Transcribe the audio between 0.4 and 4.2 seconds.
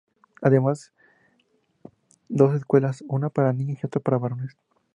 Había además dos escuelas, una para niñas y otra para